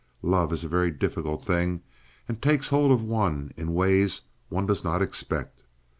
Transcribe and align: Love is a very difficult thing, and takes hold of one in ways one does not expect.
Love 0.23 0.51
is 0.51 0.63
a 0.63 0.67
very 0.67 0.89
difficult 0.89 1.45
thing, 1.45 1.83
and 2.27 2.41
takes 2.41 2.69
hold 2.69 2.91
of 2.91 3.03
one 3.03 3.51
in 3.55 3.71
ways 3.71 4.21
one 4.49 4.65
does 4.65 4.83
not 4.83 4.99
expect. 4.99 5.61